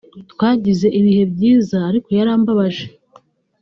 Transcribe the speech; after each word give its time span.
twagize 0.31 0.87
ibihe 0.99 1.23
byiza 1.33 1.77
ariko 1.89 2.09
yarambabaje 2.19 2.85